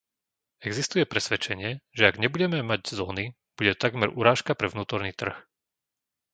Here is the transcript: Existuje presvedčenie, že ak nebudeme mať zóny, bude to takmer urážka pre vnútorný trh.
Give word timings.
Existuje 0.69 1.05
presvedčenie, 1.13 1.71
že 1.97 2.03
ak 2.09 2.15
nebudeme 2.23 2.59
mať 2.71 2.81
zóny, 2.99 3.25
bude 3.57 3.71
to 3.77 3.81
takmer 3.85 4.09
urážka 4.19 4.51
pre 4.59 4.65
vnútorný 4.73 5.11
trh. 5.21 5.37